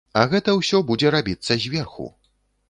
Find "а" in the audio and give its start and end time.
0.19-0.21